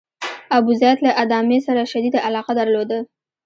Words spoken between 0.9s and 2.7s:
له ادامې سره شدیده علاقه